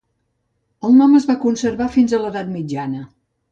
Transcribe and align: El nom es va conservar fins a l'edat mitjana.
El 0.89 0.95
nom 1.01 1.13
es 1.19 1.27
va 1.33 1.37
conservar 1.45 1.89
fins 1.99 2.17
a 2.17 2.23
l'edat 2.25 2.53
mitjana. 2.57 3.07